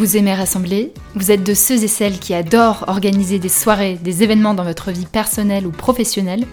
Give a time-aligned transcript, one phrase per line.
[0.00, 4.22] Vous aimez rassembler Vous êtes de ceux et celles qui adorent organiser des soirées, des
[4.22, 6.46] événements dans votre vie personnelle ou professionnelle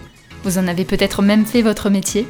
[0.44, 2.26] Vous en avez peut-être même fait votre métier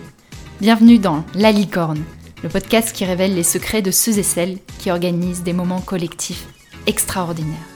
[0.61, 2.05] Bienvenue dans La Licorne,
[2.45, 6.47] le podcast qui révèle les secrets de ceux et celles qui organisent des moments collectifs
[6.87, 7.67] extraordinaires.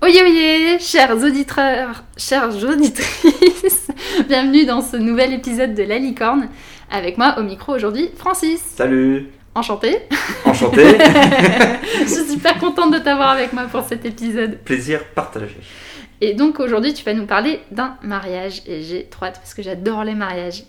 [0.00, 3.88] Oye oye, chers auditeurs, chères auditrices,
[4.26, 6.48] bienvenue dans ce nouvel épisode de La Licorne.
[6.90, 8.62] Avec moi au micro aujourd'hui, Francis.
[8.74, 9.98] Salut Enchantée.
[10.44, 10.82] Enchanté
[12.00, 14.58] Je suis super contente de t'avoir avec moi pour cet épisode.
[14.58, 15.56] Plaisir partagé.
[16.20, 18.62] Et donc aujourd'hui, tu vas nous parler d'un mariage.
[18.66, 20.64] Et j'ai trop hâte parce que j'adore les mariages.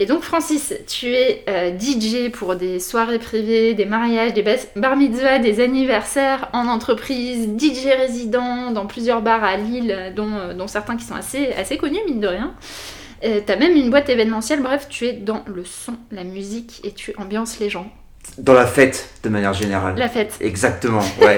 [0.00, 4.44] Et donc Francis, tu es euh, DJ pour des soirées privées, des mariages, des
[4.76, 10.54] bar mitzvahs, des anniversaires en entreprise, DJ résident dans plusieurs bars à Lille, dont, euh,
[10.54, 12.54] dont certains qui sont assez, assez connus, mine de rien.
[13.24, 16.92] Euh, T'as même une boîte événementielle, bref, tu es dans le son, la musique et
[16.92, 17.90] tu ambiances les gens.
[18.38, 19.94] Dans la fête, de manière générale.
[19.98, 20.34] La fête.
[20.40, 21.36] Exactement, ouais.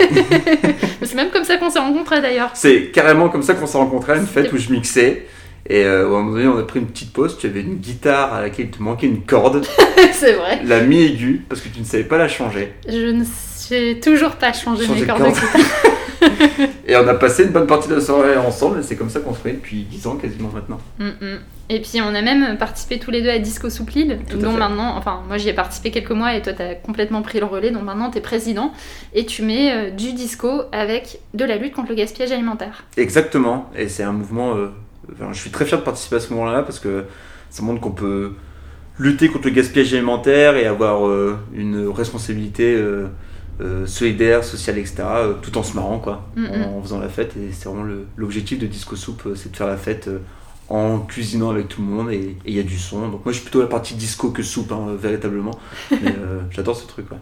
[1.02, 2.50] C'est même comme ça qu'on s'est rencontrés d'ailleurs.
[2.54, 5.26] C'est carrément comme ça qu'on s'est rencontrés une fête où je mixais.
[5.68, 7.38] Et euh, à un moment donné, on a pris une petite pause.
[7.38, 9.64] Tu avais une guitare à laquelle il te manquait une corde,
[10.12, 10.60] C'est vrai.
[10.64, 12.72] la mi-aiguë, parce que tu ne savais pas la changer.
[12.88, 15.34] Je ne sais toujours pas changer Changer mes de cordes de corde.
[15.36, 16.68] guitare.
[16.90, 19.20] Et on a passé une bonne partie de la soirée ensemble, et c'est comme ça
[19.20, 20.80] qu'on se connaît depuis 10 ans quasiment maintenant.
[20.98, 21.38] Mm, mm.
[21.68, 24.58] Et puis on a même participé tous les deux à Disco Souplil, dont fait.
[24.58, 27.70] maintenant, enfin moi j'y ai participé quelques mois et toi t'as complètement pris le relais,
[27.70, 28.72] donc maintenant t'es président
[29.14, 32.82] et tu mets euh, du disco avec de la lutte contre le gaspillage alimentaire.
[32.96, 34.56] Exactement, et c'est un mouvement.
[34.56, 34.72] euh,
[35.12, 37.04] enfin, je suis très fier de participer à ce mouvement-là parce que
[37.50, 38.32] ça montre qu'on peut
[38.98, 42.76] lutter contre le gaspillage alimentaire et avoir euh, une responsabilité
[43.60, 44.96] euh, solidaire, sociale, etc.
[45.04, 47.36] euh, tout en se marrant, quoi, Mm, en, en faisant la fête.
[47.36, 50.18] Et c'est vraiment l'objectif de Disco Soup, euh, c'est de faire la fête euh,
[50.68, 53.08] en cuisinant avec tout le monde et il y a du son.
[53.08, 55.58] Donc moi je suis plutôt la partie disco que soupe, hein, véritablement.
[55.90, 56.14] Mais
[56.50, 57.18] j'adore ce truc, quoi.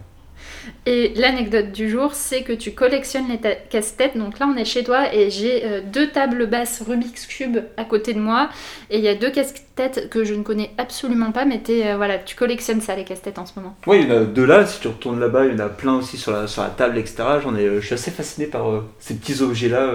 [0.85, 4.17] Et l'anecdote du jour, c'est que tu collectionnes les casse-têtes.
[4.17, 7.85] Donc là, on est chez toi et j'ai euh, deux tables basses Rubik's Cube à
[7.85, 8.49] côté de moi.
[8.89, 12.35] Et il y a deux casse-têtes que je ne connais absolument pas, mais euh, tu
[12.35, 13.75] collectionnes ça, les casse-têtes en ce moment.
[13.87, 15.69] Oui, il y en a deux là, si tu retournes là-bas, il y en a
[15.69, 17.23] plein aussi sur la, sur la table, etc.
[17.45, 19.93] Euh, je suis assez fasciné par ces petits objets-là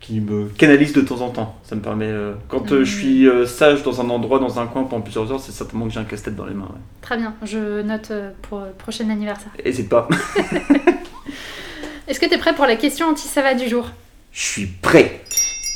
[0.00, 1.58] qui me canalisent de temps en temps.
[1.64, 4.66] Ça me permet, euh, quand euh, je suis euh, sage dans un endroit, dans un
[4.66, 6.66] coin pendant plusieurs heures, c'est certainement que j'ai un casse-tête dans les mains.
[6.66, 6.80] ouais.
[7.00, 9.50] Très bien, je note euh, pour le prochain anniversaire.
[9.64, 10.08] Hésite pas,
[12.08, 13.90] Est-ce que t'es prêt pour la question anti-sava du jour?
[14.32, 15.22] Je suis prêt.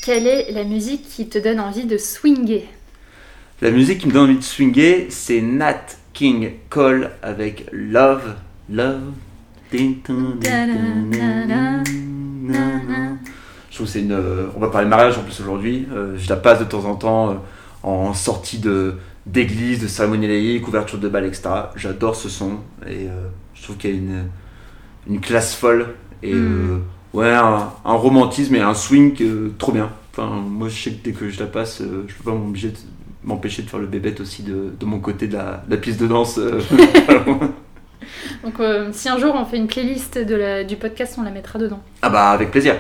[0.05, 2.69] Quelle est la musique qui te donne envie de swinger
[3.61, 8.37] La musique qui me donne envie de swinger, c'est Nat King Cole avec Love,
[8.71, 9.13] Love.
[13.71, 14.13] Je trouve que c'est une.
[14.13, 15.87] euh, on va parler mariage en plus aujourd'hui.
[15.93, 17.35] Euh, je la passe de temps en temps euh,
[17.83, 18.95] en sortie de
[19.27, 21.49] d'église, de cérémonie laïque, ouverture de bal, etc.
[21.77, 23.07] J'adore ce son et
[23.55, 24.25] je trouve qu'il y a une,
[25.09, 25.89] une classe folle
[26.23, 26.71] et Mm.
[26.73, 26.79] euh,
[27.13, 29.15] ouais un, un romantisme et un swing
[29.59, 29.91] trop bien.
[30.13, 32.77] Enfin, moi je sais que dès que je la passe, je peux pas m'obliger de-
[33.23, 36.01] m'empêcher de faire le bébête aussi de, de mon côté de la, de la piste
[36.01, 36.41] de danse.
[38.43, 41.31] Donc euh, si un jour on fait une playlist de la- du podcast, on la
[41.31, 41.81] mettra dedans.
[42.03, 42.75] ah bah avec plaisir.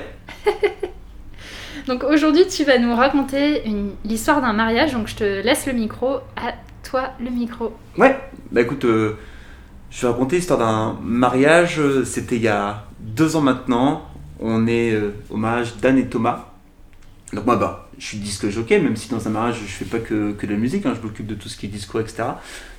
[1.86, 3.62] Donc aujourd'hui tu vas nous raconter
[4.04, 6.52] l'histoire d'un mariage, donc je te laisse le micro, à
[6.82, 7.74] toi le micro.
[7.96, 8.18] Ouais,
[8.52, 9.16] bah écoute, euh,
[9.90, 11.78] je vais raconter l'histoire d'un mariage.
[11.80, 14.06] euh, C'était il y a deux ans maintenant.
[14.40, 16.46] On est euh, au mariage d'Anne et Thomas.
[17.32, 19.98] Donc moi, bah, je suis disque jockey, même si dans un mariage, je fais pas
[19.98, 22.24] que, de la musique, hein, je m'occupe de tout ce qui est discours, etc.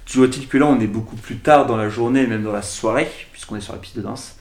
[0.06, 2.61] Toujours est-il que là, on est beaucoup plus tard dans la journée, même dans la
[2.61, 4.35] soirée, puisqu'on est sur la piste de danse.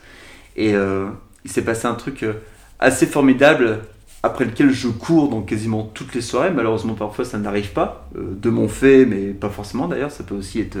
[0.55, 1.07] Et euh,
[1.45, 2.33] il s'est passé un truc euh,
[2.81, 3.79] assez formidable
[4.23, 6.51] après lequel je cours dans quasiment toutes les soirées.
[6.51, 10.11] Malheureusement, parfois, ça n'arrive pas, euh, de mon fait, mais pas forcément d'ailleurs.
[10.11, 10.77] Ça peut aussi être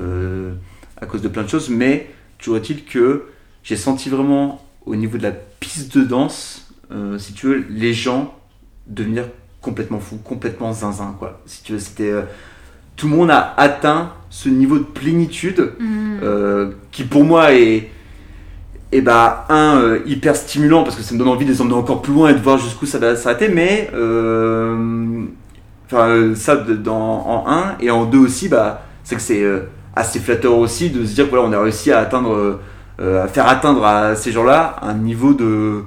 [0.00, 0.52] euh,
[1.00, 1.68] à cause de plein de choses.
[1.68, 3.26] Mais toujours est-il que
[3.62, 7.92] j'ai senti vraiment au niveau de la piste de danse, euh, si tu veux, les
[7.92, 8.34] gens
[8.86, 9.24] devenir
[9.60, 11.40] complètement fous, complètement zinzin, quoi.
[11.46, 12.12] Si tu veux, c'était...
[12.96, 15.72] tout le monde a atteint ce niveau de plénitude
[16.22, 17.90] euh, qui pour moi est,
[18.92, 21.74] est bah, un euh, hyper stimulant parce que ça me donne envie de les emmener
[21.74, 25.24] encore plus loin et de voir jusqu'où ça va s'arrêter, mais euh,
[25.86, 29.42] enfin euh, ça de- dans, en un et en deux aussi, bah, c'est que c'est
[29.42, 29.60] euh,
[29.96, 32.60] assez flatteur aussi de se dire voilà, on a réussi à atteindre,
[33.00, 35.82] à faire atteindre à ces gens-là un niveau de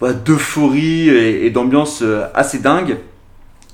[0.00, 2.04] voilà, d'euphorie et, et d'ambiance
[2.34, 2.98] assez dingue.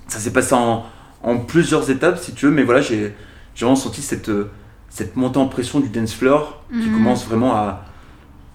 [0.09, 0.85] Ça s'est passé en,
[1.23, 3.15] en plusieurs étapes si tu veux, mais voilà, j'ai
[3.55, 4.31] j'ai vraiment senti cette
[4.91, 6.95] cette montée en pression du dance floor qui Mhm.
[6.95, 7.83] commence vraiment à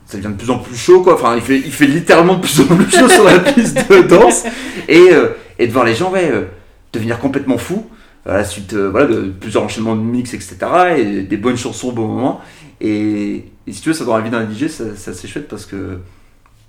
[0.09, 2.41] ça devient de plus en plus chaud quoi enfin il fait il fait littéralement de
[2.41, 4.43] plus en plus chaud sur la piste de danse
[4.87, 6.45] et euh, et de voir les gens ouais euh,
[6.91, 7.87] devenir complètement fous
[8.25, 10.57] à la suite euh, voilà de plusieurs enchaînements de mix etc
[10.97, 12.41] et des bonnes chansons au bon moment
[12.81, 15.47] et, Et si tu veux, ça dans la vie d'un DJ, c'est c'est assez chouette
[15.47, 15.99] parce que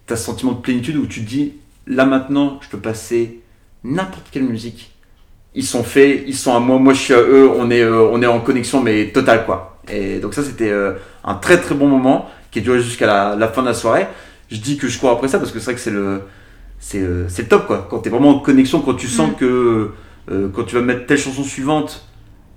[0.07, 1.55] tu as ce sentiment de plénitude où tu te dis,
[1.87, 3.41] là maintenant, je peux passer
[3.85, 4.93] n'importe quelle musique.
[5.55, 8.09] Ils sont faits, ils sont à moi, moi je suis à eux, on est, euh,
[8.13, 9.81] on est en connexion, mais totale quoi.
[9.91, 10.95] Et donc ça, c'était euh,
[11.25, 14.07] un très très bon moment qui a duré jusqu'à la, la fin de la soirée.
[14.51, 16.23] Je dis que je cours après ça parce que c'est vrai que c'est le,
[16.79, 17.87] c'est euh, le top quoi.
[17.91, 19.35] Quand tu es vraiment en connexion, quand tu sens Mm.
[19.37, 19.91] que
[20.31, 22.07] euh, quand tu vas mettre telle chanson suivante,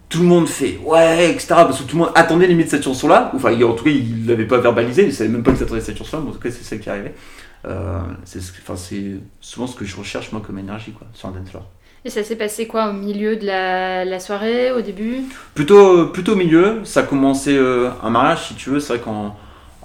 [0.09, 1.47] tout le monde fait ouais, etc.
[1.49, 3.31] Parce que tout le monde attendait limite cette chanson-là.
[3.35, 5.63] Enfin, il- en tout cas, il l'avait pas verbalisé, il savait même pas que ça
[5.65, 7.13] attendait cette chanson-là, mais en tout cas, c'est celle qui arrivait.
[7.65, 8.75] Euh, c'est enfin,
[9.39, 11.63] souvent ce que je recherche moi comme énergie quoi, sur un dance floor.
[12.05, 15.21] Et ça s'est passé quoi au milieu de la, la soirée, au début?
[15.55, 19.01] Plutôt, plutôt au milieu, ça a commencé euh, un mariage si tu veux, c'est vrai
[19.01, 19.37] qu'en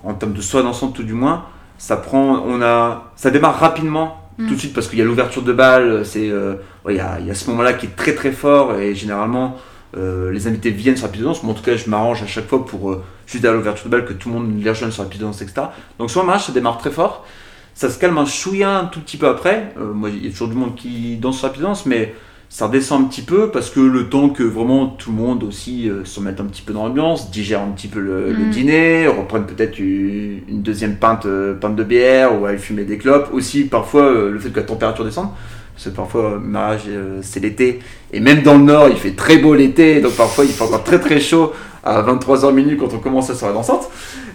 [0.05, 1.45] en termes de soie dansante tout du moins,
[1.79, 4.47] ça prend, on a, ça démarre rapidement Mm.
[4.47, 6.55] tout de suite parce qu'il y a l'ouverture de bal, c'est, euh,
[6.89, 9.56] il y, a, il y a ce moment-là qui est très très fort et généralement
[9.97, 12.23] euh, les invités viennent sur la piste de danse, mais en tout cas je m'arrange
[12.23, 14.71] à chaque fois pour euh, juste à l'ouverture de bal que tout le monde les
[14.71, 15.67] rejoigne sur la piste de danse, etc.
[15.99, 17.27] Donc sur un mariage ça démarre très fort,
[17.75, 20.49] ça se calme un chouïa un tout petit peu après, moi il y a toujours
[20.49, 22.15] du monde qui danse sur la piste de danse, mais
[22.50, 25.89] ça redescend un petit peu parce que le temps que vraiment tout le monde aussi
[25.91, 28.50] euh, se mette un petit peu dans l'ambiance, digère un petit peu le, le Mm.
[28.50, 32.97] dîner, reprenne peut-être une, une deuxième pinte, euh, pinte de bière ou aller fumer des
[32.97, 33.29] clopes.
[33.33, 35.29] Aussi parfois euh, le fait que la température descende.
[35.75, 36.89] Parce que parfois, euh, mariage,
[37.23, 37.81] c'est l'été.
[38.12, 40.00] Et même dans le nord, il fait très beau l'été.
[40.00, 41.53] Donc parfois, il fait encore très très chaud
[41.85, 43.89] à 23h minuit quand on commence la soirée dansante.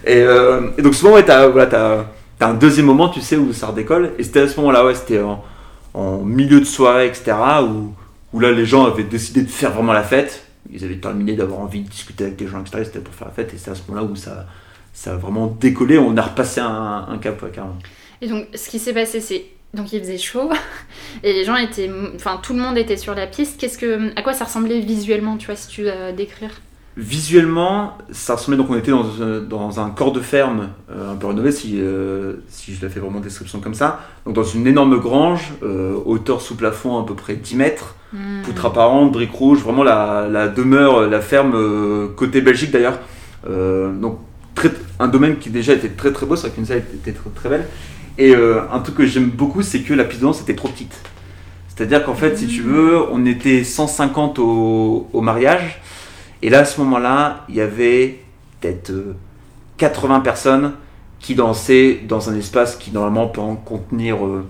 [0.06, 0.20] Et,
[0.78, 2.06] et donc souvent, ouais, t'as voilà, t'as-
[2.38, 4.12] t'as un deuxième moment, tu sais, où ça redécolle.
[4.18, 5.42] Et c'était à ce moment-là, ouais, c'était en,
[5.92, 7.32] en milieu de soirée, etc.
[7.62, 7.92] Où,
[8.34, 10.44] où là, les gens avaient décidé de faire vraiment la fête.
[10.70, 12.82] Ils avaient terminé d'avoir envie de discuter avec des gens, etc.
[12.84, 13.54] C'était pour faire la fête.
[13.54, 14.46] Et c'est à ce moment-là où ça,
[14.92, 15.98] ça a vraiment décollé.
[15.98, 17.78] On a repassé un, cap, ouais, carrément.
[18.20, 19.44] Et donc, ce qui s'est passé, c'est.
[19.72, 20.50] Donc, il faisait chaud,
[21.22, 21.88] et les gens étaient.
[22.16, 23.60] Enfin, tout le monde était sur la piste.
[23.60, 24.12] Qu'est-ce que.
[24.18, 26.60] À quoi ça ressemblait visuellement, tu vois, si tu dois décrire?
[26.96, 31.16] Visuellement, ça ressemblait donc on était dans, un- dans un corps de ferme euh, un
[31.16, 34.00] peu rénové si, euh, si je la fais vraiment description comme ça.
[34.24, 38.42] Donc dans une énorme grange, euh, hauteur sous plafond à peu près 10 mètres, Hmm.
[38.44, 43.00] poutre apparente, briques rouges, vraiment la, la demeure, la ferme euh, côté Belgique d'ailleurs.
[43.50, 44.18] Euh, donc
[44.54, 44.70] très,
[45.00, 47.48] un domaine qui déjà était très très beau, c'est vrai qu'une salle était très, très
[47.48, 47.66] belle.
[48.16, 50.68] Et euh, un truc que j'aime beaucoup, c'est que la piste de danse était trop
[50.68, 50.94] petite.
[51.66, 55.80] C'est-à-dire qu'en fait, si tu veux, on était 150 au, au mariage.
[56.44, 58.20] Et là, à ce moment-là, il y avait
[58.60, 59.14] peut-être euh,
[59.78, 60.72] 80 personnes
[61.18, 64.44] qui dansaient dans un espace qui normalement peut en contenir euh,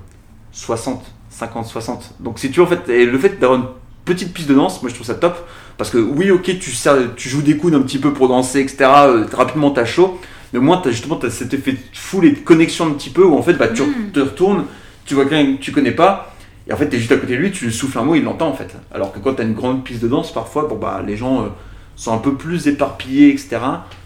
[0.53, 2.15] 60, 50, 60.
[2.19, 3.67] Donc si tu en fait, et le fait d'avoir une
[4.05, 5.37] petite piste de danse, moi je trouve ça top.
[5.79, 8.61] Parce que oui, ok, tu, sers- tu joues des coudes un petit peu pour danser,
[8.61, 8.77] etc.
[9.07, 10.19] euh, rapidement, t'as chaud.
[10.53, 13.11] Mais au moins, t'as justement as cet effet de foule et de connexion un petit
[13.11, 14.11] peu où en fait, bah, tu Mm.
[14.13, 14.65] te retournes,
[15.05, 16.35] tu vois quelqu'un que tu connais pas.
[16.69, 18.23] Et en fait, t'es juste à côté de lui, tu lui souffles un mot, il
[18.25, 18.75] l'entend en fait.
[18.93, 21.49] Alors que quand t'as une grande piste de danse, parfois, bon, bah, les gens euh,
[21.97, 23.59] sont un peu plus éparpillés, etc.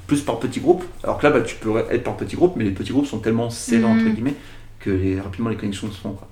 [0.06, 0.84] Plus par petits groupes.
[1.04, 3.18] Alors que là, bah, tu peux être par petits groupes, mais les petits groupes sont
[3.18, 4.34] tellement serrés, entre guillemets,
[4.80, 6.12] que les- rapidement les connexions se font.
[6.12, 6.28] Quoi.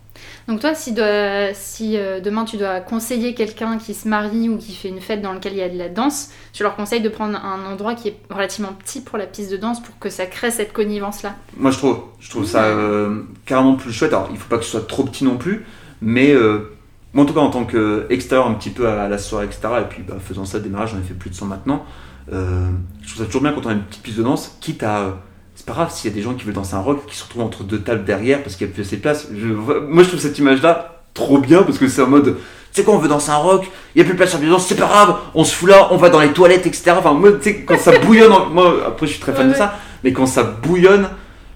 [0.48, 4.88] Donc, toi, si, euh, demain tu dois conseiller quelqu'un qui se marie ou qui fait
[4.88, 7.36] une fête dans laquelle il y a de la danse, tu leur conseilles de prendre
[7.36, 10.50] un endroit qui est relativement petit pour la piste de danse pour que ça crée
[10.50, 11.34] cette connivence-là?
[11.58, 14.12] Moi, je trouve, je trouve ça euh, carrément plus chouette.
[14.12, 15.66] Alors, il faut pas que ce soit trop petit non plus,
[16.00, 16.75] mais euh,
[17.16, 19.84] moi, en tout cas, en tant qu'extérieur un petit peu à la soirée, etc., et
[19.88, 21.86] puis bah, faisant ça, démarrage, j'en ai fait plus de 100 maintenant,
[22.30, 22.68] euh,
[23.00, 24.98] je trouve ça toujours bien quand on a une petite piste de danse, quitte à.
[24.98, 25.10] euh,
[25.54, 27.24] c'est pas grave s'il y a des gens qui veulent danser un rock qui se
[27.24, 29.28] retrouvent entre deux tables derrière parce qu'il y a plus assez de place.
[29.34, 32.36] Je, moi, je trouve cette image-là trop bien parce que c'est en mode.
[32.74, 34.38] Tu sais quoi, on veut danser un rock, il y a plus de place sur
[34.38, 36.92] de danse, c'est pas grave, on se fout là, on va dans les toilettes, etc.
[36.98, 39.58] Enfin, moi, tu sais, quand ça bouillonne, moi, après, je suis très fan Ouais, de
[39.58, 41.08] ça, mais quand ça bouillonne,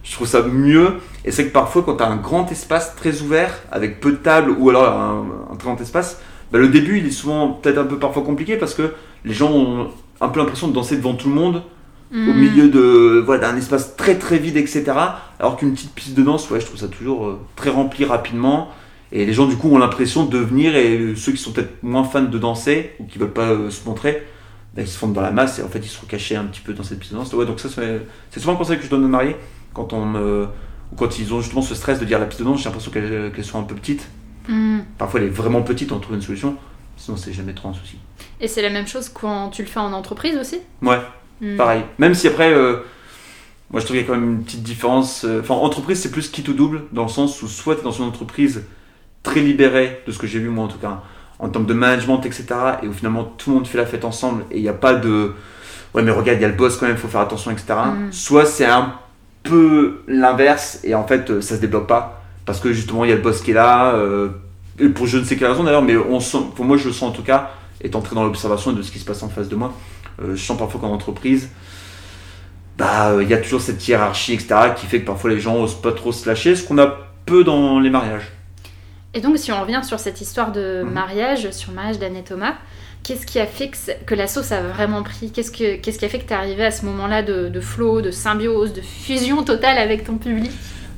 [0.03, 0.95] je trouve ça mieux.
[1.25, 4.17] Et c'est que parfois, quand tu as un grand espace très ouvert, avec peu de
[4.17, 6.21] tables, ou alors un, un très grand espace,
[6.53, 8.93] bah, le début, il est souvent peut-être un peu parfois compliqué parce que
[9.25, 9.89] les gens ont
[10.21, 11.63] un peu l'impression de danser devant tout le monde,
[12.13, 12.33] au Hmm.
[12.33, 14.85] milieu de voilà, d'un espace très très vide, etc.
[15.39, 18.69] Alors qu'une petite piste de danse, ouais, je trouve ça toujours euh, très rempli rapidement.
[19.13, 21.83] Et les gens, du coup, ont l'impression de venir, et euh, ceux qui sont peut-être
[21.85, 24.25] moins fans de danser, ou qui veulent pas euh, se montrer,
[24.75, 26.45] bah, ils se fondent dans la masse, et en fait, ils se sont cachés un
[26.45, 27.33] petit peu dans cette piste de danse.
[27.33, 29.37] Ouais, donc ça, c'est c'est souvent un conseil que je donne aux mariés,
[29.75, 30.49] quand on me-
[30.93, 32.91] ou quand ils ont justement ce stress de dire la piste de danse, j'ai l'impression
[32.91, 34.09] qu'elle qu'elle soit un peu petite.
[34.49, 34.81] Hmm.
[34.99, 36.57] Parfois, elle est vraiment petite, on trouve une solution.
[36.97, 37.97] Sinon, c'est jamais trop un souci.
[38.41, 40.59] Et c'est la même chose quand tu le fais en entreprise aussi?
[40.83, 41.01] Ouais,
[41.41, 41.57] Hmm.
[41.57, 41.83] pareil.
[41.99, 42.79] Même si après, euh,
[43.71, 45.25] moi je trouve qu'il y a quand même une petite différence.
[45.25, 47.85] euh, Enfin, entreprise, c'est plus quitte ou double, dans le sens où soit tu es
[47.85, 48.65] dans une entreprise
[49.23, 51.03] très libérée, de ce que j'ai vu moi en tout cas,
[51.39, 52.47] en termes de management, etc.
[52.83, 54.95] Et où finalement tout le monde fait la fête ensemble et il n'y a pas
[54.95, 55.35] de.
[55.95, 57.67] Ouais, mais regarde, il y a le boss quand même, il faut faire attention, etc.
[57.95, 58.13] Mm.
[58.13, 58.95] Soit c'est un
[59.43, 63.13] peu l'inverse et en fait euh, ça se débloque pas parce que justement il y
[63.13, 63.95] a le boss qui est là.
[63.95, 64.29] euh,
[64.79, 66.93] et pour je ne sais quelle raison d'ailleurs, mais on sent, pour moi je le
[66.93, 67.51] sens en tout cas,
[67.83, 69.73] étant entré dans l'observation de ce qui se passe en face de moi,
[70.23, 71.51] euh, je sens parfois qu'en entreprise,
[72.79, 75.81] bah il y a toujours cette hiérarchie, etc., qui fait que parfois les gens osent
[75.81, 78.31] pas trop se lâcher, ce qu'on a peu dans les mariages.
[79.13, 80.93] Et donc, si on revient sur cette histoire de Mhm.
[80.93, 82.55] mariage, sur le mariage d'Anne et Thomas,
[83.03, 83.71] qu'est-ce qui a fait
[84.07, 86.37] que, la sauce a vraiment pris Qu'est-ce que- qu'est-ce qui a fait que tu es
[86.37, 90.51] arrivé à ce moment-là de, de flow, de symbiose, de fusion totale avec ton public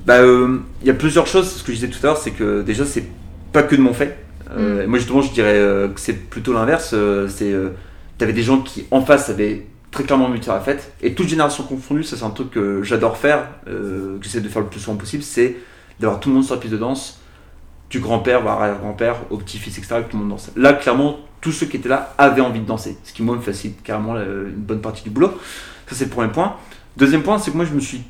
[0.07, 1.51] Bah, euh, il y a plusieurs choses.
[1.51, 3.05] Ce que je disais tout à l'heure, c'est que déjà, c'est
[3.53, 4.17] pas que de mon fait.
[4.57, 6.91] Euh, Moi, justement, je dirais euh, que c'est plutôt l'inverse.
[6.95, 7.71] Euh, c'est, euh,
[8.19, 10.93] t'avais des gens qui, en face, avaient très clairement envie de faire la fête.
[11.03, 14.49] Et toute génération confondue, ça, c'est un truc que j'adore faire, euh, que j'essaie de
[14.49, 15.57] faire le plus souvent possible, c'est
[16.01, 17.21] d'avoir tout le monde sur la piste de danse,
[17.93, 20.51] du grand-père, voire arrière-grand-père, au petit-fils, etc., que tout le monde danse.
[20.57, 22.97] Là, clairement, tous ceux qui étaient là avaient envie de danser.
[23.05, 25.33] Ce qui, moi, me facilite carrément la- une bonne partie du boulot.
[25.87, 26.57] Ça, c'est le premier point.
[26.97, 28.03] Deuxième point, c'est que moi, je me suis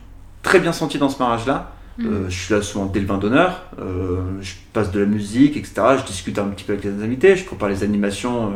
[0.43, 1.73] très bien senti dans ce mariage-là.
[1.99, 2.07] Mhm.
[2.07, 5.57] Euh, je suis là souvent dès le vin d'honneur, euh, je passe de la musique,
[5.59, 5.75] etc.
[5.99, 8.47] Je discute un petit peu avec les invités, je prépare les animations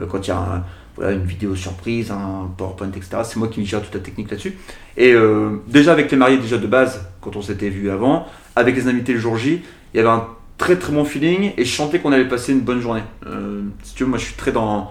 [0.00, 0.64] euh, euh, quand il y a un-
[0.96, 3.18] voilà, une vidéo surprise, un PowerPoint, etc.
[3.22, 4.58] C'est moi qui gère toute la technique là-dessus.
[4.96, 8.74] Et euh, déjà avec les mariés, déjà de base, quand on s'était vu avant, avec
[8.74, 9.62] les invités le jour J,
[9.94, 10.26] il y avait un
[10.60, 13.02] très très bon feeling et je sentais qu'on allait passer une bonne journée.
[13.26, 14.90] Euh, si tu veux, moi je suis très dans,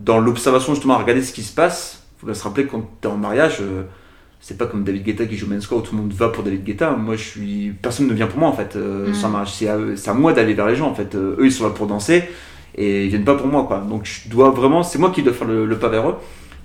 [0.00, 2.02] dans l'observation justement, à regarder ce qui se passe.
[2.16, 3.82] Il faut bien se rappeler quand tu es en mariage, euh,
[4.40, 6.42] c'est pas comme David Guetta qui joue Men's Square où tout le monde va pour
[6.42, 6.90] David Guetta.
[6.90, 7.72] Moi, je suis.
[7.80, 8.74] Personne ne vient pour moi en fait.
[8.76, 9.30] Euh, Mm.
[9.30, 9.52] mariage.
[9.54, 11.14] C'est à, eux- c'est à moi d'aller vers les gens en fait.
[11.14, 12.24] Euh, eux, ils sont là pour danser
[12.76, 13.78] et ils viennent pas pour moi quoi.
[13.78, 14.82] Donc, je dois vraiment.
[14.82, 16.14] C'est moi qui dois faire le, le pas vers eux.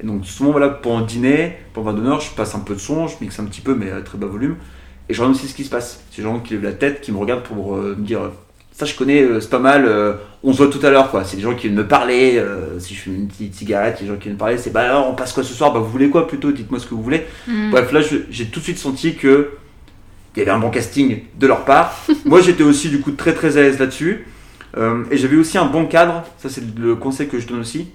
[0.04, 2.80] Et donc, souvent, voilà, pour un dîner, pour un d'honneur, je passe un peu de
[2.80, 4.56] son, je mixe un petit peu, mais à très bas volume.
[5.12, 6.00] Et je regarde aussi ce qui se passe.
[6.10, 8.22] C'est les gens qui lèvent la tête, qui me regardent pour euh, me dire
[8.72, 9.84] ça, je connais, euh, c'est pas mal.
[9.86, 11.26] euh, on se voit tout à l'heure quoi.
[11.26, 12.38] C'est des gens qui viennent me parler.
[12.38, 14.40] euh, si je fume une petite cigarette, il y a des gens qui viennent me
[14.40, 14.58] parler.
[14.58, 15.74] C'est bah alors, on passe quoi ce soir?
[15.74, 16.54] Bah, vous voulez quoi plutôt?
[16.54, 17.26] Dites-moi ce que vous voulez.
[17.48, 17.72] Mhm.
[17.72, 18.00] Bref, là,
[18.30, 19.50] j'ai tout de suite senti que
[20.34, 21.94] il y avait un bon casting de leur part.
[22.26, 24.26] Moi, j'étais aussi du coup très très à l'aise là-dessus.
[24.78, 26.24] Euh, et j'avais aussi un bon cadre.
[26.38, 27.90] Ça, c'est le conseil que je donne aussi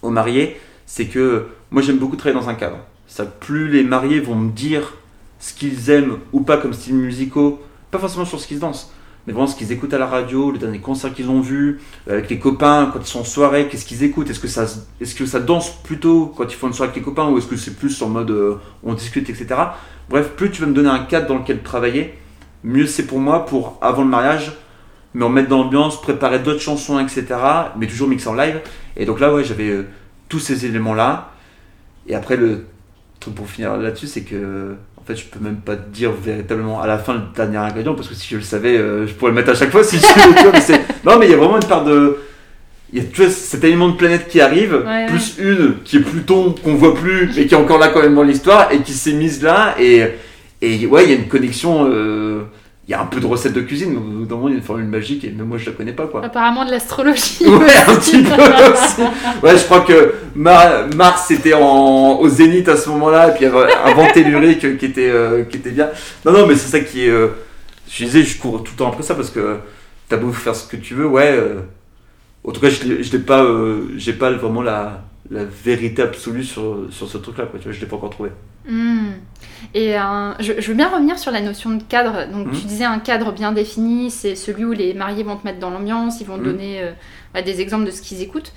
[0.00, 0.56] aux mariés.
[0.86, 2.78] C'est que moi, j'aime beaucoup travailler dans un cadre.
[3.06, 4.94] Ça, plus les mariés vont me dire
[5.40, 8.92] ce qu'ils aiment ou pas comme style musicaux, pas forcément sur ce qu'ils dansent,
[9.26, 12.12] mais vraiment ce qu'ils écoutent à la radio, le dernier concert qu'ils ont vu, euh,
[12.12, 14.30] avec les copains, quand ils sont en soirée, qu'est-ce qu'ils écoutent?
[14.30, 14.66] Est-ce que, ça,
[15.00, 17.46] est-ce que ça danse plutôt quand ils font une soirée avec les copains ou est-ce
[17.46, 19.48] que c'est plus en mode euh, on discute, etc.
[20.08, 22.14] Bref, plus tu vas me donner un cadre dans lequel travailler,
[22.64, 24.52] mieux c'est pour moi pour avant le mariage,
[25.14, 27.26] me remettre dans l'ambiance, préparer d'autres chansons, etc.
[27.78, 28.60] Mais toujours mixer en live.
[28.96, 29.86] Et donc là, ouais, j'avais euh,
[30.28, 31.32] tous ces éléments-là.
[32.06, 32.66] Et après, le
[33.18, 36.80] truc pour finir là-dessus, c'est que en fait, je peux même pas te dire véritablement
[36.80, 39.30] à la fin le dernier ingrédient parce que si je le savais, euh, je pourrais
[39.30, 41.56] le mettre à chaque fois si je mais c'est- Non, mais il y a vraiment
[41.56, 42.18] une part de.
[42.92, 45.96] Il y a tu vois, cet élément de planète qui arrive, Ouais, plus une qui
[45.98, 48.78] est Pluton qu'on voit plus, mais qui est encore là quand même dans l'histoire et
[48.80, 49.74] qui s'est mise là.
[49.80, 50.02] Et,
[50.60, 51.88] et ouais, il y a une connexion.
[51.90, 52.42] euh,
[52.90, 54.86] Il y a un peu de recettes de cuisine, mais il y a une formule
[54.88, 56.24] magique et même moi, je la connais pas quoi.
[56.24, 57.38] Apparemment de l'astrologie.
[57.46, 59.02] Ouais, un petit peu aussi.
[59.44, 63.44] Ouais, je crois que Mar- Mars était en, au zénith à ce moment-là, et puis
[63.44, 65.88] il y avait un vent tellurique qui était, euh, qui était bien.
[66.24, 67.10] Non, non, mais c'est ça qui est.
[67.10, 67.28] euh,
[67.88, 69.58] je disais, je cours tout le temps après ça parce que
[70.08, 71.30] t'as beau faire ce que tu veux, ouais.
[71.30, 71.60] euh,
[72.44, 73.46] en tout cas, je l'ai- l'ai pas,
[73.98, 77.58] j'ai pas vraiment la, la vérité absolue sur, sur ce truc-là, quoi.
[77.60, 78.30] Tu vois, je l'ai pas encore trouvé.
[78.68, 79.10] Hmm.
[79.74, 82.30] Et euh, je, je veux bien revenir sur la notion de cadre.
[82.32, 82.52] Donc Mhm.
[82.52, 85.70] tu disais un cadre bien défini, c'est celui où les mariés vont te mettre dans
[85.70, 86.52] l'ambiance, ils vont te Mhm.
[86.52, 86.92] donner euh,
[87.32, 88.52] bah, des exemples de ce qu'ils écoutent.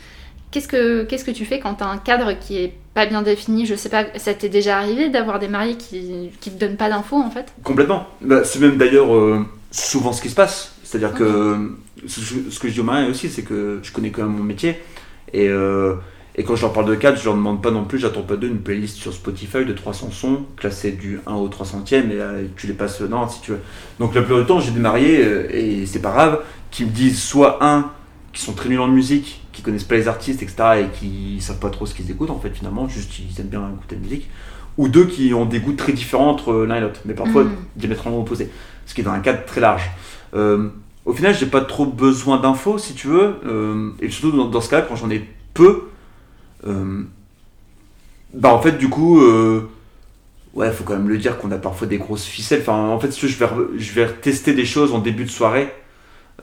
[0.51, 3.22] Qu'est-ce que, qu'est-ce que tu fais quand tu as un cadre qui est pas bien
[3.24, 3.65] défini?
[3.65, 6.89] Je sais pas, ça t'est déjà arrivé d'avoir des mariés qui, qui te donnent pas
[6.89, 7.51] d'infos en fait?
[7.63, 8.08] Complètement.
[8.22, 10.74] Bah, c'est même d'ailleurs euh, souvent ce qui se passe.
[10.84, 11.72] C'est-à-dire que
[12.08, 12.20] ce,
[12.51, 14.80] ce que je dis aux mariés aussi, c'est que je connais quand même mon métier.
[15.34, 15.48] Et,
[16.35, 18.35] et quand je leur parle de cadre, je leur demande pas non plus, j'attends pas
[18.35, 22.43] d'eux une playlist sur Spotify de 300 sons, classés du 1 au 300e, et euh,
[22.55, 23.01] tu les passes.
[23.01, 23.59] Non, si tu veux.
[23.99, 26.39] Donc la plupart du temps, j'ai des mariés, euh, et c'est pas grave,
[26.71, 27.91] qui me disent soit un,
[28.31, 31.59] qui sont très nuls en musique, qui connaissent pas les artistes, etc., et qui savent
[31.59, 34.27] pas trop ce qu'ils écoutent en fait finalement, juste ils aiment bien écouter la musique,
[34.79, 37.51] ou deux qui ont des goûts très différents entre l'un et l'autre, mais parfois Mhm.
[37.75, 38.49] diamétralement opposés,
[38.87, 39.87] ce qui est dans un cadre très large.
[40.33, 40.69] Euh,
[41.05, 44.61] au final, j'ai pas trop besoin d'infos si tu veux, euh, et surtout dans, dans
[44.61, 45.79] ce cas quand j'en ai peu, euh,
[48.34, 49.70] bah en fait du coup, euh,
[50.53, 52.62] ouais, faut quand même le dire qu'on a parfois des grosses ficelles.
[52.62, 55.72] Enfin, en fait, je vais, je vais tester des choses en début de soirée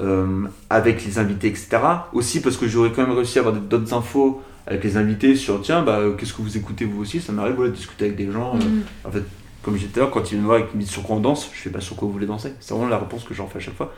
[0.00, 1.78] euh, avec les invités, etc.
[2.12, 5.60] Aussi parce que j'aurais quand même réussi à avoir d'autres infos avec les invités sur
[5.62, 7.20] tiens, bah, qu'est-ce que vous écoutez vous aussi?
[7.20, 8.54] Ça m'arrive voilà, de discuter avec des gens.
[8.54, 8.82] euh, Mhm.
[9.06, 9.24] en fait,
[9.62, 10.90] comme je disais tout à l'heure, quand ils viennent me voir et qu'ils me disent
[10.92, 12.52] sur quoi on danse, je fais pas sur quoi vous voulez danser.
[12.60, 13.92] C'est vraiment la réponse que j'en fais à chaque fois.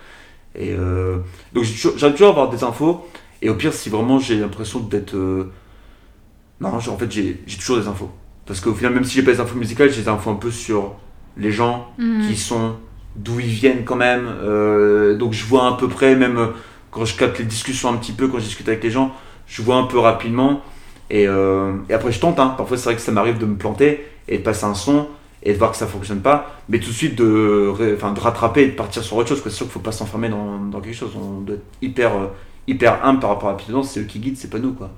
[0.55, 1.19] Et euh,
[1.53, 3.07] donc j'ai toujours- j'aime toujours avoir des infos.
[3.43, 5.15] Et au pire, si vraiment j'ai l'impression d'être.
[6.63, 8.11] Non, en fait, j'ai toujours des infos.
[8.47, 10.51] Parce qu'au final, même si j'ai pas des infos musicales, j'ai des infos un peu
[10.51, 10.95] sur
[11.37, 12.27] les gens, Mhm.
[12.29, 12.75] qui sont,
[13.17, 14.27] d'où ils viennent quand même.
[14.43, 16.47] Euh, donc je vois à peu près, même euh,
[16.91, 19.13] quand je capte les discussions un petit peu, quand je discute avec les gens,
[19.47, 20.61] je vois un peu rapidement.
[21.11, 22.39] Et, euh, et après, je tente.
[22.39, 22.55] Hein.
[22.57, 25.09] Parfois, c'est vrai que ça m'arrive de me planter et de passer un son
[25.43, 28.63] et de voir que ça fonctionne pas, mais tout de suite de, enfin, de rattraper
[28.63, 29.41] et de partir sur autre chose.
[29.43, 31.11] C'est sûr qu'il faut pas s'enfermer dans, dans quelque chose.
[31.17, 32.13] On doit être hyper,
[32.69, 33.83] hyper humble par rapport à la.
[33.83, 34.73] C'est eux qui guident, c'est pas nous.
[34.73, 34.91] quoi.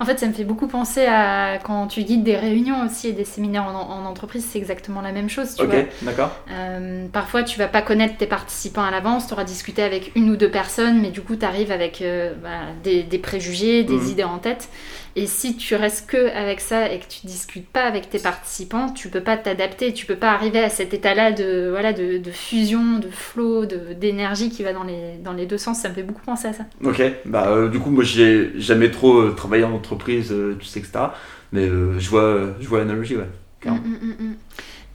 [0.00, 3.12] En fait, ça me fait beaucoup penser à quand tu guides des réunions aussi et
[3.12, 5.54] des séminaires en, en entreprise, c'est exactement la même chose.
[5.54, 6.32] Tu Ok, d'accord.
[6.50, 10.30] Euh, parfois, tu vas pas connaître tes participants à l'avance, tu auras discuté avec une
[10.30, 13.94] ou deux personnes, mais du coup, tu arrives avec euh, bah, des, des préjugés, des
[13.94, 14.08] Mhm.
[14.10, 14.68] idées en tête.
[15.20, 18.88] Et si tu restes que avec ça et que tu discutes pas avec tes participants,
[18.92, 22.30] tu peux pas t'adapter, tu peux pas arriver à cet état-là de, voilà, de, de
[22.30, 25.80] fusion, de flow, de- d'énergie qui va dans les, dans les deux sens.
[25.80, 26.66] Ça me fait beaucoup penser à ça.
[26.84, 30.66] Ok, bah euh, du coup moi j'ai jamais trop euh, travaillé en entreprise, euh, tu
[30.66, 31.06] sais, etc.
[31.50, 33.26] Mais je vois, je vois l'analogie, ouais.
[33.64, 34.34] Mm, mm, mm.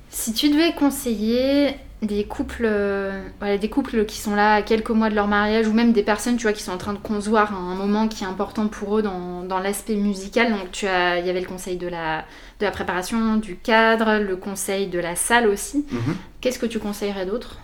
[0.10, 4.90] Si tu devais conseiller des couples, euh, voilà, des couples qui sont là à quelques
[4.92, 7.00] mois de leur mariage, ou même des personnes, tu vois, qui sont en train de
[7.00, 10.52] concevoir un moment qui est important pour eux dans, dans l'aspect musical.
[10.52, 12.20] Donc, tu as, il y avait le conseil de la,
[12.60, 15.86] de la préparation, du cadre, le conseil de la salle aussi.
[15.92, 16.16] Mhm.
[16.42, 17.58] Qu'est-ce que tu conseillerais d'autre?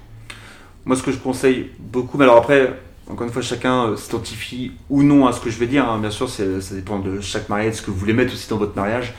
[0.86, 2.74] Moi ce que je conseille beaucoup, mais alors après,
[3.10, 5.88] encore une fois, chacun euh, s'identifie ou non à ce que je vais dire.
[5.88, 6.00] hein.
[6.00, 8.76] Bien sûr, ça dépend de chaque mariage, ce que vous voulez mettre aussi dans votre
[8.76, 9.14] mariage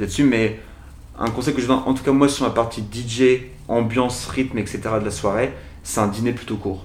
[0.00, 0.24] là-dessus.
[0.24, 0.58] Mais
[1.18, 4.58] un conseil que je donne, en tout cas moi sur la partie DJ, ambiance, rythme,
[4.58, 4.80] etc.
[5.00, 5.52] de la soirée,
[5.82, 6.84] c'est un dîner plutôt court.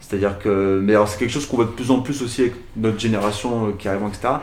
[0.00, 2.54] C'est-à-dire que, mais alors c'est quelque chose qu'on voit de plus en plus aussi avec
[2.76, 4.34] notre génération euh, qui arrive, etc.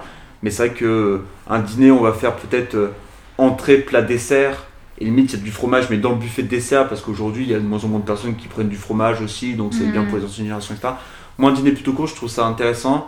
[0.44, 2.92] Mais c'est vrai que euh, un dîner, on va faire peut-être euh,
[3.38, 4.66] entrée, plat, dessert.
[5.00, 7.44] Et limite, il y a du fromage, mais dans le buffet de dessert, parce qu'aujourd'hui,
[7.44, 9.74] il y a de moins en moins de personnes qui prennent du fromage aussi, donc
[9.74, 10.94] c'est bien pour les anciennes générations, etc.
[11.38, 13.06] Moi, un dîner plutôt court, je trouve ça intéressant,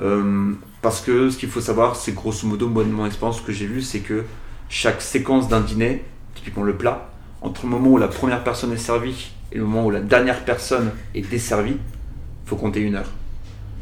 [0.00, 0.52] euh,
[0.82, 3.52] parce que ce qu'il faut savoir, c'est grosso modo, moi, de mon expérience, ce que
[3.52, 4.24] j'ai vu, c'est que
[4.68, 7.10] chaque séquence d'un dîner, typiquement le plat,
[7.42, 10.44] entre le moment où la première personne est servie et le moment où la dernière
[10.44, 11.76] personne est desservie,
[12.46, 13.10] faut compter une heure.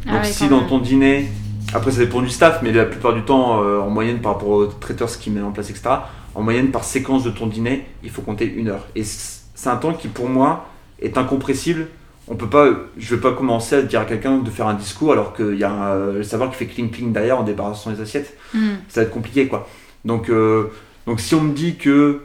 [0.07, 0.69] Ah Donc ouais, si dans même.
[0.69, 1.29] ton dîner,
[1.75, 4.49] après ça dépend du staff, mais la plupart du temps, euh, en moyenne par rapport
[4.51, 5.89] au traiteur, ce qu'il met en place, etc.,
[6.35, 8.87] en moyenne par séquence de ton dîner, il faut compter une heure.
[8.95, 10.67] Et c'est un temps qui pour moi
[11.01, 11.89] est incompressible.
[12.29, 15.13] On peut pas, je vais pas commencer à dire à quelqu'un de faire un discours
[15.13, 17.91] alors qu'il y a un, euh, le savoir qui fait cling cling derrière en débarrassant
[17.91, 18.59] les assiettes Mm.
[18.89, 19.69] ça va être compliqué quoi.
[20.05, 20.71] Donc, euh,
[21.07, 22.23] donc si on me dit que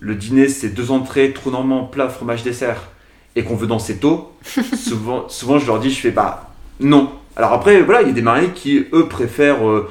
[0.00, 2.88] le dîner c'est deux entrées, trou normand, plat, fromage, dessert,
[3.36, 4.32] et qu'on veut danser tôt,
[4.76, 7.12] souvent, souvent je leur dis, je fais bah non.
[7.36, 9.88] Alors après, voilà, il y a des mariés qui eux préfèrent euh,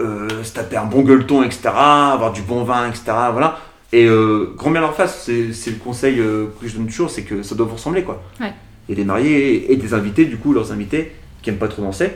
[0.00, 3.58] euh, se taper un bon gueuleton, etc., avoir du bon vin, etc., voilà.
[3.92, 7.22] Et euh, grand bien leur face, c'est le conseil euh, que je donne toujours, c'est
[7.22, 8.22] que ça doit vous ressembler quoi.
[8.40, 8.52] Ouais.
[8.88, 11.68] Il y a des mariés et des invités, du coup, leurs invités qui aiment pas
[11.68, 12.10] trop danser.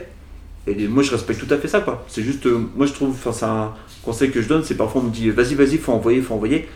[0.65, 2.03] Et moi, je respecte tout à fait ça, quoi.
[2.09, 5.01] C'est juste, euh, moi, je trouve, enfin, c'est un conseil que je donne, c'est parfois
[5.01, 6.67] on me dit, vas-y, vas-y, faut envoyer, faut envoyer.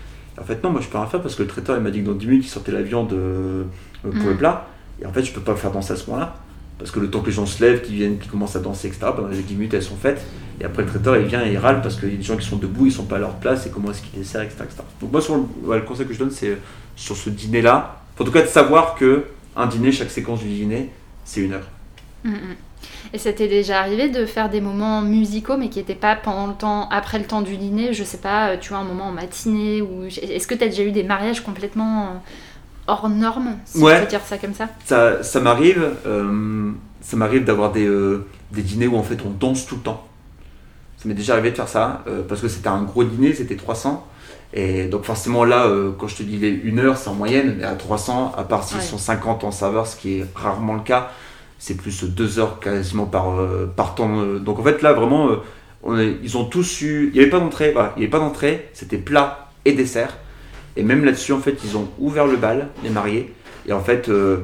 [0.41, 2.01] En fait, non, moi, je peux rien faire parce que le traiteur, il m'a dit
[2.01, 3.63] que dans 10 minutes, il sortait la viande euh,
[4.01, 4.27] pour Mm.
[4.29, 4.67] le plat.
[5.01, 6.35] Et en fait, je peux pas le faire danser à ce moment-là.
[6.79, 8.87] Parce que le temps que les gens se lèvent, qu'ils viennent, qu'ils commencent à danser,
[8.87, 10.25] etc., pendant les 10 minutes, elles sont faites.
[10.59, 12.37] Et après, le traiteur, il vient et il râle parce qu'il y a des gens
[12.37, 14.63] qui sont debout, ils sont pas à leur place, et comment est-ce qu'ils desserrent, etc.,
[14.63, 14.81] etc.
[14.99, 16.55] Donc, moi, sur le, ouais, le conseil que je donne, c'est euh,
[16.95, 19.25] sur ce dîner-là, en tout cas, de savoir que
[19.55, 20.89] un dîner, chaque séquence du dîner,
[21.23, 21.67] c'est une heure.
[22.23, 22.35] Mm, mm.
[23.13, 26.47] Et ça t'est déjà arrivé de faire des moments musicaux, mais qui n'étaient pas pendant
[26.47, 29.05] le temps, après le temps du dîner, je sais pas, euh, tu vois, un moment
[29.07, 32.05] en matinée, ou est-ce que t'as déjà eu des mariages complètement euh,
[32.87, 33.97] hors normes, si Ouais.
[33.97, 34.67] on peut dire ça comme ça?
[34.85, 39.29] Ça, ça m'arrive, euh, ça m'arrive d'avoir des, euh, des dîners où en fait on
[39.29, 40.07] danse tout le temps.
[40.97, 43.55] Ça m'est déjà arrivé de faire ça euh, parce que c'était un gros dîner, c'était
[43.55, 44.05] 300.
[44.53, 47.55] Et donc forcément là, euh, quand je te dis les une heure, c'est en moyenne,
[47.57, 48.83] mais à 300, à part s'ils Ouais.
[48.83, 51.09] sont 50 en saveur, ce qui est rarement le cas,
[51.63, 54.19] c'est plus deux heures quasiment par, euh, par temps.
[54.19, 54.39] euh.
[54.39, 55.35] Donc en fait là vraiment, euh,
[55.83, 58.11] on est- ils ont tous eu, il n'y avait pas d'entrée, voilà, il n'y avait
[58.11, 60.17] pas d'entrée, c'était plat et dessert.
[60.75, 63.31] Et même là-dessus en fait, ils ont ouvert le bal, les mariés,
[63.67, 64.37] et en fait, euh,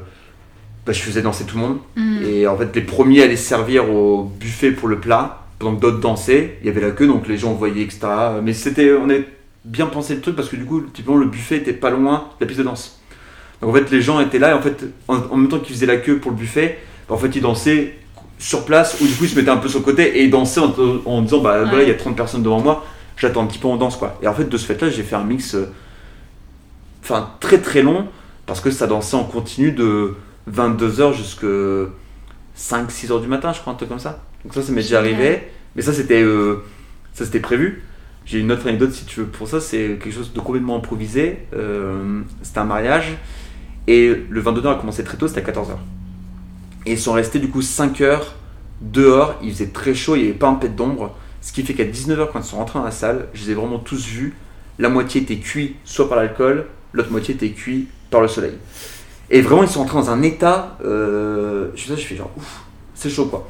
[0.85, 1.77] bah, je faisais danser tout le monde.
[1.95, 2.17] Mm.
[2.23, 5.99] Et en fait, les premiers allaient servir au buffet pour le plat, pendant que d'autres
[5.99, 6.59] dansaient.
[6.61, 8.01] Il y avait la queue, donc les gens voyaient, etc.
[8.43, 9.15] Mais c'était, on a
[9.65, 12.45] bien pensé le truc parce que du coup, typiquement, le buffet était pas loin de
[12.45, 13.01] la piste de danse.
[13.61, 15.73] Donc en fait, les gens étaient là et en fait, en, en même temps qu'ils
[15.75, 16.77] faisaient la queue pour le buffet,
[17.09, 17.95] en fait, ils dansaient
[18.39, 20.29] sur place ou du coup, ils se mettaient un peu sur le côté et ils
[20.29, 20.73] dansaient en,
[21.05, 22.85] en disant, bah voilà, il y a 30 personnes devant moi,
[23.17, 24.17] j'attends un petit peu, on danse quoi.
[24.21, 25.65] Et en fait, de ce fait-là, j'ai fait un mix, euh,
[27.03, 28.07] enfin, très très long
[28.45, 30.15] parce que ça dansait en continu de
[30.51, 31.47] 22h jusqu'à
[32.57, 34.23] 5-6 heures du matin, je crois, un truc comme ça.
[34.43, 35.49] Donc ça, ça m'est déjà arrivé.
[35.75, 36.63] Mais ça, c'était euh,
[37.13, 37.83] ça c'était prévu.
[38.25, 39.59] J'ai une autre anecdote, si tu veux, pour ça.
[39.61, 41.39] C'est quelque chose de complètement improvisé.
[41.53, 43.17] Euh, c'était un mariage.
[43.87, 45.77] Et le 22h a commencé très tôt, c'était à 14h.
[46.87, 48.35] Et ils sont restés du coup 5 heures
[48.79, 49.35] dehors.
[49.43, 51.13] Il faisait très chaud, il n'y avait pas un pet d'ombre.
[51.41, 53.53] Ce qui fait qu'à 19h, quand ils sont rentrés dans la salle, je les ai
[53.55, 54.35] vraiment tous vus.
[54.79, 58.53] La moitié était cuit soit par l'alcool, l'autre moitié était cuit par le soleil.
[59.29, 60.77] Et vraiment, ils sont rentrés dans un état.
[60.85, 62.61] Euh, je suis là, je fais genre, ouf,
[62.95, 63.49] c'est chaud quoi.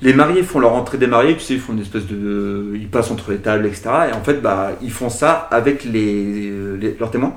[0.00, 2.72] les mariés font leur entrée des mariés, tu sais, ils font une espèce de.
[2.74, 3.90] Ils passent entre les tables, etc.
[4.10, 6.50] Et en fait, bah, ils font ça avec les,
[6.98, 7.36] leurs témoins.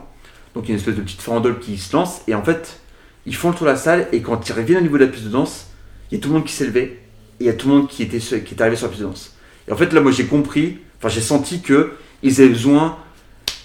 [0.56, 2.22] Donc il y a une espèce de petite farandole qui se lance.
[2.30, 2.80] Et en fait,
[3.26, 4.08] ils font le tour de la salle.
[4.12, 5.68] Et quand ils reviennent au niveau de la piste de danse,
[6.12, 7.00] il y a tout le monde qui s'est levé.
[7.40, 9.02] Et il y a tout le monde qui était, qui est arrivé sur la piste
[9.02, 9.36] de danse.
[9.68, 12.98] Et en fait, là, moi, j'ai compris, enfin, j'ai senti que ils avaient besoin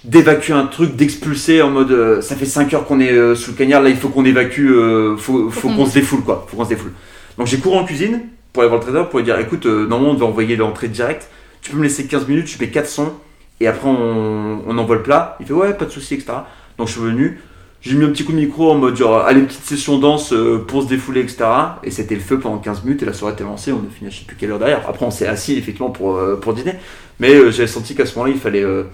[0.04, 3.50] d'évacuer un truc, d'expulser en mode euh, ça fait 5 heures qu'on est euh, sous
[3.50, 6.56] le cagnard, là il faut qu'on évacue, euh, faut, faut qu'on se défoule quoi, faut
[6.56, 6.92] qu'on se défoule.
[7.36, 8.20] Donc j'ai couru en cuisine
[8.52, 10.88] pour aller voir le traiteur pour lui dire écoute, euh, normalement on devait envoyer l'entrée
[10.88, 11.28] directe,
[11.62, 13.18] tu peux me laisser 15 minutes, je mets 400
[13.60, 15.36] et après on, on envoie le plat.
[15.40, 16.32] Il fait ouais, pas de souci, etc.
[16.78, 17.40] Donc je suis venu,
[17.80, 20.32] j'ai mis un petit coup de micro en mode genre allez, une petite session danse
[20.32, 21.44] euh, pour se défouler, etc.
[21.84, 24.08] Et c'était le feu pendant 15 minutes et la soirée était lancée, on a fini
[24.08, 24.88] à je sais plus quelle heure derrière.
[24.88, 26.74] Après on s'est assis effectivement pour, euh, pour dîner,
[27.20, 28.64] mais euh, j'avais senti qu'à ce moment-là il fallait.
[28.64, 28.84] euh,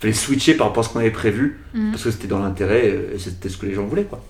[0.00, 1.90] fallait switcher par rapport à ce qu'on avait prévu Mhm.
[1.90, 4.20] parce que c'était dans l'intérêt euh, et c'était ce que les gens voulaient quoi.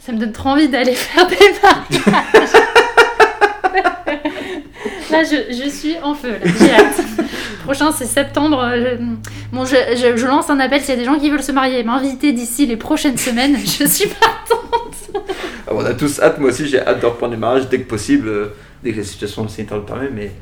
[0.00, 2.50] Ça me donne trop envie d'aller faire des mariages.
[5.16, 7.00] là, je, je suis en feu, j'ai hâte.
[7.64, 8.60] Prochain, c'est septembre.
[8.62, 9.04] euh, je-
[9.56, 11.52] Bon, je, je- je lance un appel s'il y a des gens qui veulent se
[11.52, 13.56] marier, m'inviter d'ici les prochaines semaines.
[13.64, 15.22] Je suis partante.
[15.66, 17.88] Ah, on a tous hâte, moi aussi j'ai hâte de reprendre les mariages dès que
[17.88, 18.46] possible, euh,
[18.82, 20.32] dès que la situation sanitaire le permet, mais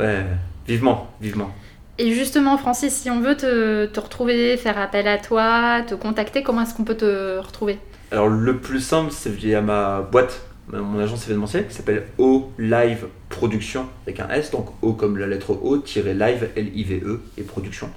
[0.00, 0.24] ouais,
[0.66, 1.50] vivement, vivement.
[1.98, 6.42] Et justement, Francis, si on veut te, te retrouver, faire appel à toi, te contacter,
[6.42, 7.78] comment est-ce qu'on peut te retrouver?
[8.12, 10.40] Alors le plus simple c'est via ma boîte,
[10.72, 13.06] mon agence événementielle qui s'appelle O Live
[13.42, 17.88] Production avec un S, donc O comme la lettre O, tiré live, L-I-V-E et production.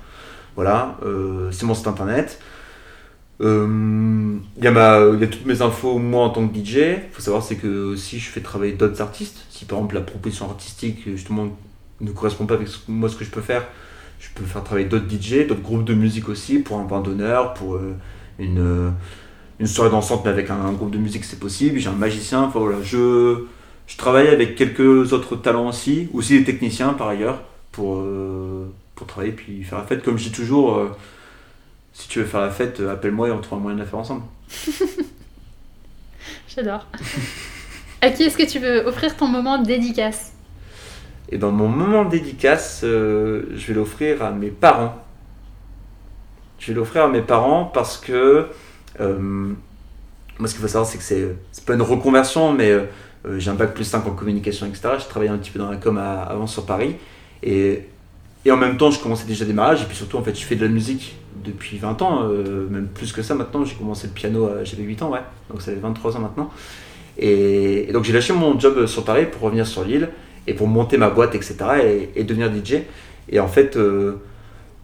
[0.56, 2.40] Voilà, euh, c'est mon site internet.
[3.42, 6.76] Euh, Il y, ma- il y a toutes mes infos moi en tant que DJ.
[6.78, 9.46] Il faut savoir c'est que aussi je fais travailler d'autres artistes.
[9.50, 11.48] Si par exemple la proposition artistique justement
[12.02, 13.66] ne correspond pas avec moi ce que je peux faire,
[14.20, 17.54] je peux faire travailler d'autres DJ, d'autres groupes de musique aussi pour un bain d'honneur,
[17.54, 17.94] pour euh,
[18.40, 18.90] une, euh,
[19.60, 21.80] une soirée dansante mais avec un, un groupe de musique c'est possible.
[21.80, 22.44] J'ai un magicien.
[22.44, 23.46] Enfin voilà, je,
[23.88, 29.08] je travaille avec quelques autres talents aussi, aussi des techniciens par ailleurs pour, euh, pour
[29.08, 30.04] travailler puis faire la fête.
[30.04, 30.76] Comme je dis toujours.
[30.76, 30.90] euh,
[31.94, 34.00] si tu veux faire la fête, euh, appelle-moi et on trouvera moyen de la faire
[34.00, 34.24] ensemble.
[36.48, 36.86] J'adore.
[38.02, 40.34] à qui est-ce que tu veux offrir ton moment de dédicace?
[41.30, 45.02] Et dans mon moment de dédicace, euh, je vais l'offrir à mes parents.
[46.60, 48.48] Je vais l'offrir à mes parents parce que
[49.00, 52.74] moi, ce qu'il faut savoir, c'est que c'est pas une reconversion, mais
[53.38, 54.90] j'ai un bac plus 5 en communication, etc.
[55.00, 56.96] Je travaillais un petit peu dans la com avant sur Paris.
[57.44, 57.84] Et,
[58.46, 59.82] et en même temps, je commençais déjà des mariages.
[59.82, 62.88] Et puis surtout, en fait, je fais de la musique depuis 20 ans, euh, même
[62.88, 63.66] plus que ça maintenant.
[63.66, 65.20] J'ai commencé le piano, à- j'avais 8 ans, ouais.
[65.50, 66.52] Donc ça fait 23 ans maintenant.
[67.18, 70.10] Et, donc j'ai lâché mon job sur Paris pour revenir sur l'île
[70.48, 71.56] et pour monter ma boîte, etc.
[72.16, 72.82] et, devenir DJ.
[73.30, 74.18] Et en fait, euh,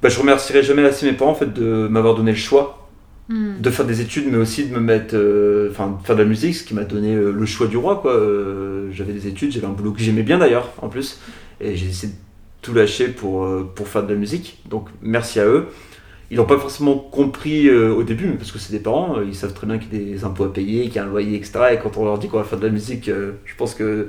[0.01, 2.80] bah, je remercierai jamais assez mes parents en fait, de m'avoir donné le choix.
[3.29, 6.27] De faire des études, mais aussi de me mettre, euh, enfin, de faire de la
[6.27, 8.11] musique, ce qui m'a donné euh, le choix du roi, quoi.
[8.13, 11.19] Euh, j'avais des études, j'avais un boulot que j'aimais bien d'ailleurs, en plus,
[11.61, 12.17] et j'ai essayé de
[12.61, 14.59] tout lâcher pour, euh, faire de la musique.
[14.69, 15.67] Donc, merci à eux.
[16.31, 19.25] Ils n'ont pas forcément compris euh, au début, mais parce que c'est des parents, euh,
[19.25, 21.07] ils savent très bien qu'il y a des impôts à payer, qu'il y a un
[21.07, 21.59] loyer, etc.
[21.73, 24.07] Et quand on leur dit qu'on va faire de la musique, euh, je pense que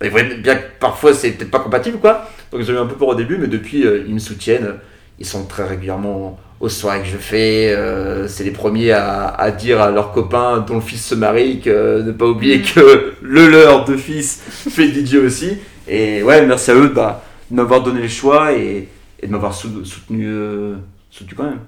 [0.00, 2.28] bah, ils voient bien que parfois c'est peut-être pas compatible, quoi.
[2.50, 4.74] Donc ils ont eu un peu peur au début, mais depuis euh, ils me soutiennent.
[5.20, 7.72] Ils sont très régulièrement aux soirées que je fais.
[7.74, 11.60] euh, c'est les premiers à, à dire à leurs copains dont le fils se marie
[11.60, 12.62] que euh, ne pas oublier Mm.
[12.74, 15.56] que le leur de fils fait DJ aussi.
[15.88, 18.88] Et ouais, merci à eux bah, de m'avoir donné le choix et,
[19.20, 20.74] et de m'avoir sou- soutenu, euh,
[21.10, 21.60] soutenu quand même.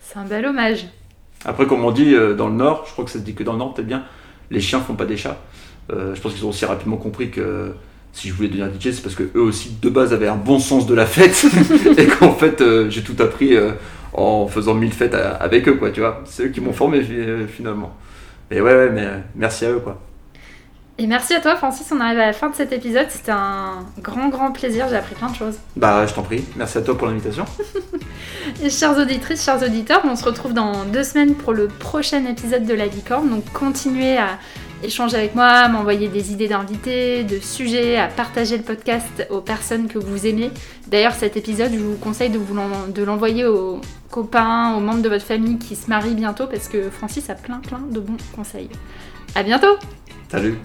[0.00, 0.86] C'est un bel hommage.
[1.44, 3.42] Après, comme on dit euh, dans le Nord, je crois que ça se dit que
[3.42, 4.04] dans le Nord, peut-être bien,
[4.50, 5.38] les chiens font pas des chats.
[5.92, 7.72] Euh, je pense qu'ils ont aussi rapidement compris que
[8.12, 10.58] si je voulais devenir DJ, c'est parce que eux aussi, de base, avaient un bon
[10.58, 11.44] sens de la fête
[11.98, 13.72] et qu'en fait, euh, j'ai tout appris euh,
[14.12, 16.22] en faisant mille fêtes à- avec eux, quoi, tu vois.
[16.24, 17.92] C'est eux qui m'ont formé euh, finalement.
[18.50, 20.00] Mais ouais, ouais, mais euh, merci à eux, quoi.
[20.98, 21.86] Et merci à toi, Francis.
[21.94, 23.06] On arrive à la fin de cet épisode.
[23.10, 24.86] C'était un grand, grand plaisir.
[24.88, 25.58] J'ai appris plein de choses.
[25.76, 26.42] Bah, je t'en prie.
[26.56, 27.44] Merci à toi pour l'invitation.
[28.62, 32.64] Et chères auditrices, chers auditeurs, on se retrouve dans deux semaines pour le prochain épisode
[32.64, 33.28] de la licorne.
[33.28, 34.38] Donc continuez à
[34.86, 39.88] échanger avec moi, m'envoyer des idées d'invités, de sujets, à partager le podcast aux personnes
[39.88, 40.50] que vous aimez.
[40.86, 45.58] D'ailleurs, cet épisode, je vous conseille de l'envoyer aux copains, aux membres de votre famille
[45.58, 48.70] qui se marient bientôt parce que Francis a plein plein de bons conseils.
[49.34, 49.76] À bientôt
[50.28, 50.56] Salut.